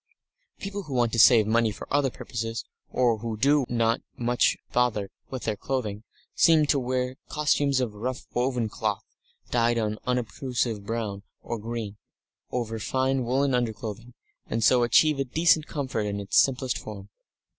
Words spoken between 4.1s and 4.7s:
much